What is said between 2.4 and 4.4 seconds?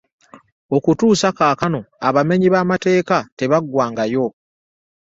b'amateeka tebaggwangayo.